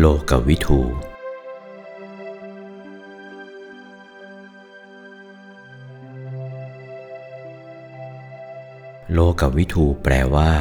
[0.00, 0.80] โลกวิทู
[9.12, 10.52] โลกวิทูแปลว่า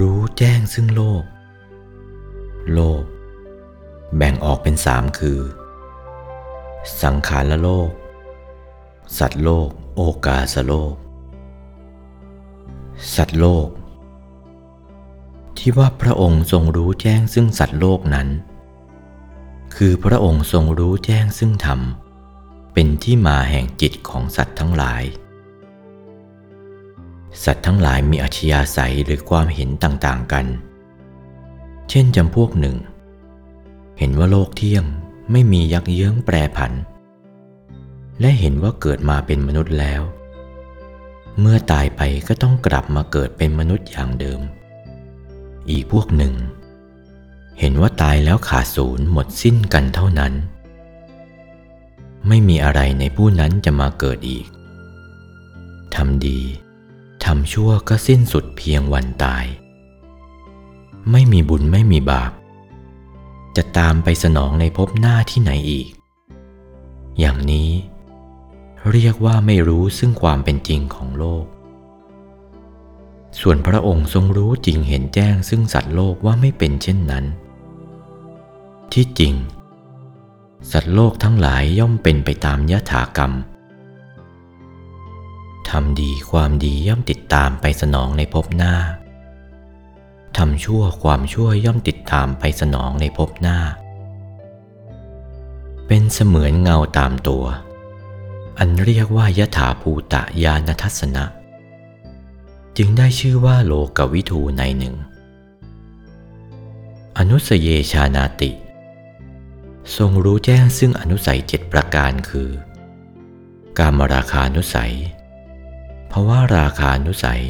[0.00, 1.22] รู้แจ้งซึ่งโลก
[2.74, 3.02] โลก
[4.16, 5.40] แบ่งออกเป็นสามคือ
[7.02, 7.90] สังขารโลก
[9.18, 10.94] สัตว์โลก โอกาสโลก
[13.14, 13.68] สัตว์โลก
[15.58, 18.28] ที่ว่าพระองค์ทรงรู้แจ้งซึ่งสัตว์โลกนั้น
[19.76, 21.80] คือพระองค์ทรงรู้แจ้งซึ่งธรรม
[22.74, 25.02] เป็นที่มาแห่งจิตของสัตว์ทั้งหลาย
[27.44, 30.46] สัตว์ทั้งหลายมีอัธยาศัยหรือความเห็นต่างๆกัน
[31.90, 32.76] เช่นจำพวกหนึ่ง
[33.98, 34.84] เห็นว่าโลกเที่ยง
[35.32, 36.72] ไม่มียักเยื้องแปรผัน
[38.20, 40.02] และเห็นว่าเกิดมาเป็นมนุษย์แล้ว
[41.40, 44.40] เมื่อตายไปก็ต้องกลับมาเกิดเป็นมนุษย์อย่างเดิม
[45.70, 46.34] อีกพวกหนึ่ง
[47.58, 50.32] เห็นว่าตายแล้วขาดศูนย์หมดสิ้นกันเท่านั้น
[52.28, 54.46] ไม่มีอะไรในผู้นั้นจะมาเกิดอีก
[55.94, 56.40] ทำดี
[57.24, 59.44] ทำชั่วก็สิ้นสุดเพียงวันตาย
[61.10, 62.32] ไม่มีบุญไม่มีบาป
[63.56, 65.88] จะตามไปสนองในภพหน้าที่ไหนอีก
[67.18, 67.70] อย่างนี้
[68.90, 71.44] เรียกว่าไม่รู้ซึ่งความเป็นจริงของโลก
[73.40, 77.24] ส่วนพระองค์ทรงรู้จริงเห็นแจ้งซึ่งสัตว์โลกว่าไม่เป็นเช่นนั้น
[78.92, 79.34] ที่จริง
[80.72, 83.32] สัตว์โลกทั้งหลายย่อมเป็นไปตามยถากรรม
[85.70, 88.74] ทำดีความดีย่อมติดตามไปสนองในภพหน้า
[90.36, 93.58] ทำชั่วความชั่วย่อมติดตามไปสนองในภพหน้า
[95.86, 97.44] เป็นเสมือนเงาตามตัว
[98.58, 101.24] อันเรียกว่ายถาภูตะยานทัศนะ
[102.80, 104.94] จึงได้ชื่อว่าโลกวิทูในหนึ่ง
[107.18, 108.50] อนุสเยชานาติ
[109.96, 112.48] ทรงรู้แจ้งซึ่งอนุสัยเจ็ดประการคือ
[113.78, 114.94] กามราคานุสัย
[116.10, 117.42] ภาวะราคานุสัย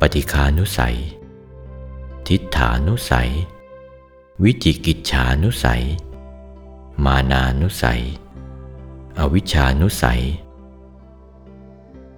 [0.00, 0.96] ปฏิคานุสัย
[2.28, 3.30] ทิฏฐานุสัย
[4.42, 5.84] วิจิกิจฉานุสัย
[7.04, 8.02] มานานุสัย
[9.18, 10.22] อวิชชานุสัย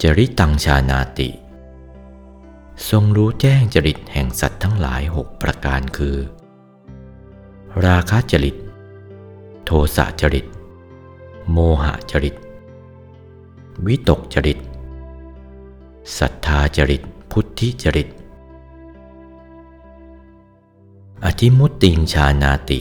[0.00, 1.30] จริตังชานาติ
[2.90, 6.16] ทรงรู้แจ้งจริตแห่งสัตว์ทั้งหลายหกประการคือ
[7.84, 8.56] ราคะจริต
[9.64, 10.46] โทสะจริต
[11.50, 12.34] โมหะจริต
[13.86, 14.58] วิตกจริต
[16.18, 18.08] ศรัทธาจริต พุทธิจริต
[21.24, 22.80] อธิมุตติงชานาติ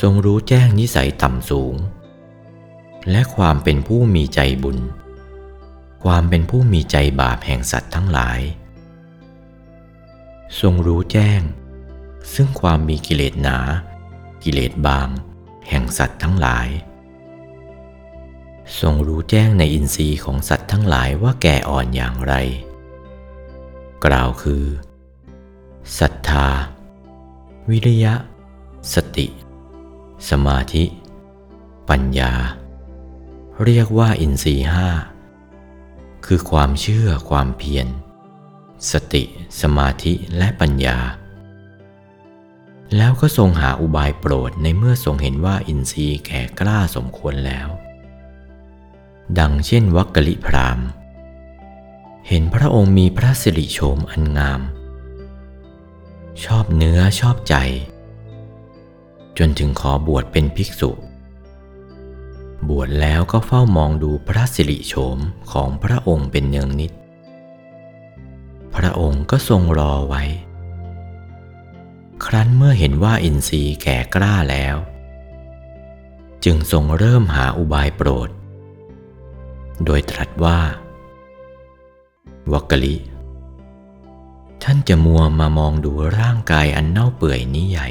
[0.00, 1.74] ทรงรู้แจ้งนิสัยต่ำสูง
[3.10, 4.78] และความเป็นผู้มีใจบุญ
[6.04, 8.40] ความเป็นผู้มีใจบาปแห่งสัตว์ทั้งหลาย
[10.60, 11.40] ทรงรู้แจ้ง
[12.34, 13.58] ซึ่งความมีกิเลสหนา
[14.42, 15.08] กิเลสบาง
[15.68, 16.68] แห่งสัตว์ทั้งหลาย
[18.80, 22.34] ทรงรู้แจ้งในอินทรีย์ของสัตว์ทั้งหลายว่าแก่อ่อนอย่างไร
[24.04, 24.64] กล่าวคือ
[25.98, 26.48] ศรัทธา
[27.68, 28.14] วิริยะ
[28.94, 29.26] สติ
[30.28, 30.84] สมาธิ
[31.88, 32.32] ปัญญา
[33.64, 34.88] เรียกว่าอินทรีย์ห้า
[36.26, 37.86] คือความเชื่อความเพียร
[38.90, 39.24] สติ
[39.60, 40.98] สมาธิและปัญญา
[42.96, 47.68] แล้วก็ทรงหาอุบายโปรดในเมื่อทรงเห็นว่าอินทรีย์แก่กล้าสมควรแล้ว
[49.38, 50.80] ดังเช่นวักกะลิพราม
[52.28, 54.60] เห็นพระองค์มีพระสิริโฉมอันงาม
[56.44, 57.54] ชอบเนื้อชอบใจ
[59.38, 60.90] จนถึงขอบวชเป็นภิกษุ
[62.68, 65.18] บวชแล้วก็เฝ้ามองดูพระสิริโฉม
[65.52, 66.92] ของพระองค์เป็นเนืองนิด
[68.74, 70.24] พระองค์ก็ทรงรอไว้
[72.24, 74.76] ครั้นเมื่อเห็นว่าอินทรีย์แก่กล้าแล้ว
[76.44, 78.28] จึงทรงเริ่มหาอุบายโปรด
[79.84, 80.58] โดยตรัสว่า
[82.52, 82.96] วักกะลิ
[84.62, 87.88] ท่านจะมัวมามองดูร่างกายอันเน่าเปื่อยนี้ใหญ่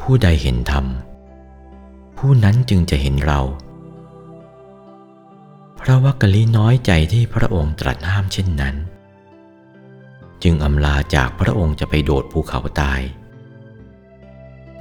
[0.00, 0.86] ผู้ใดเห็นธรรม
[2.22, 3.40] ผู้นั้นจึงจะเห็นเรา
[5.80, 8.76] พระวักกะลิน้อยใจที่พระองค์ตรัสห้ามเช่นนั้น
[10.42, 13.00] จึงอำลาจากพระองค์จะไปโดดภูเขาตาย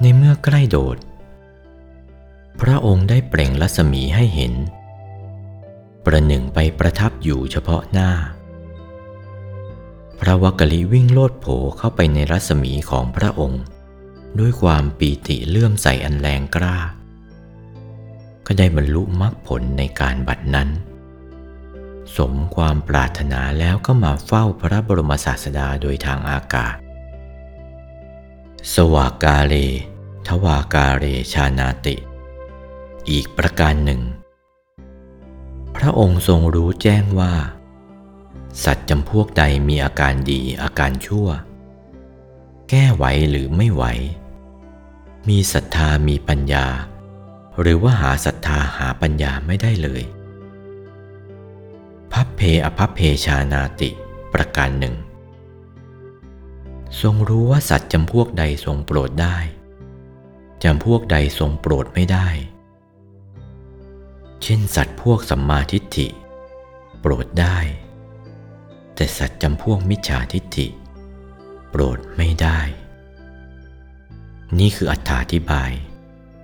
[0.02, 0.98] ในเมื่อใกล้โดด
[2.62, 4.54] พระองค์ได้เปล่งรัศมีให้เห็น
[6.06, 8.12] ประหนึ่งไปประทับอยู่เฉพาะหน้า
[10.20, 11.46] พระวักกลิวิ่งโลดโผ
[11.78, 13.62] เข้าไปในรัศมีของพระองค์
[14.40, 16.78] ด้วยความปีติเลื่อมใสอันแรงกล้า
[18.48, 20.70] ก็ได้บรรลุมรรคผลในการบัดนั้น
[22.18, 26.76] สมความปรารถนาแล้วก็มาเฝ้าพระบรมศาสดาโดยทางอากาศ
[28.74, 29.56] สวากาเล
[30.28, 31.96] ทวากาเรชานาติ
[33.10, 34.02] อีกประการหนึ่ง
[35.76, 37.34] พระองค์ทรงรู้แจ้งว่า
[38.64, 41.28] สัตว์จำพวกใดมีอาการดีอาการชั่ว
[42.70, 43.84] แก้ไหวหรือไม่ไหว
[45.28, 46.68] มีศรัทธามีปัญญา
[47.62, 50.04] หรือว่าหาศรัทธาหาปัญญาไม่ได้เลย
[52.12, 53.90] พัพเพอภัพเพชานาติ
[54.34, 54.96] ประการหนึ่ง
[57.02, 59.38] ทรงรู้ว่าสัตว์จำพวกใดทรงโปรดได้
[60.64, 62.28] จำพวกใดทรงโปรดไม่ได้
[64.44, 66.08] เช่นสัตว์พวกสัมมาทิฏฐิ
[67.00, 67.58] โปรดได้
[68.96, 70.68] แต่สัตว์จำพวกมิจฉาทิฏฐิ
[71.70, 72.60] โปรดไม่ได้
[74.60, 74.94] นี่คืออ
[75.34, 75.72] ธิบาย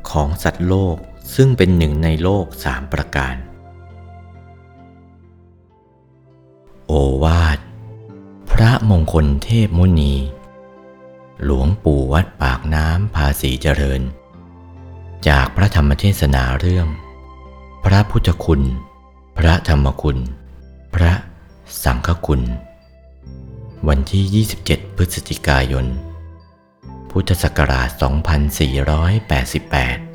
[0.10, 0.98] ของสัตว์โลก
[1.36, 3.36] ซึ่งเป็นหนึ่งในโลกสามประการ
[6.88, 7.60] โอวาท
[8.52, 10.14] พระมงคลเทพมุนี
[11.44, 14.02] หลวงปู่วัดปากน้ำภาษีเจริญ
[15.28, 16.88] จากพระธรรมเทศนาเรื่อง
[17.86, 18.62] พระพุทธคุณ
[19.38, 20.20] พระธรรมคุณ
[20.96, 21.14] พระ
[21.84, 22.42] สังฆคุณ
[23.88, 25.86] วันที่ 27 พฤศจิกายน
[27.14, 30.13] พุทธศักราช 2488